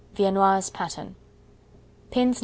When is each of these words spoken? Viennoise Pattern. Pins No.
Viennoise 0.15 0.71
Pattern. 0.73 1.13
Pins 2.09 2.37
No. 2.39 2.39